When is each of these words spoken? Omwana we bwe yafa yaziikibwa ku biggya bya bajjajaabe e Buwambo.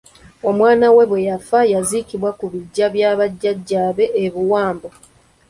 Omwana 0.49 0.87
we 0.95 1.03
bwe 1.09 1.25
yafa 1.29 1.59
yaziikibwa 1.73 2.29
ku 2.39 2.45
biggya 2.51 2.87
bya 2.93 3.09
bajjajaabe 3.19 4.05
e 4.23 4.25
Buwambo. 4.33 4.89